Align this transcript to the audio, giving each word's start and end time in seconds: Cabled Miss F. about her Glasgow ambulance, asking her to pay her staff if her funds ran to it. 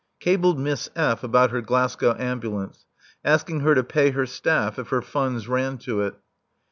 Cabled 0.19 0.57
Miss 0.59 0.89
F. 0.95 1.23
about 1.23 1.51
her 1.51 1.61
Glasgow 1.61 2.15
ambulance, 2.17 2.87
asking 3.23 3.59
her 3.59 3.75
to 3.75 3.83
pay 3.83 4.09
her 4.09 4.25
staff 4.25 4.79
if 4.79 4.87
her 4.89 5.03
funds 5.03 5.47
ran 5.47 5.77
to 5.77 6.01
it. 6.01 6.15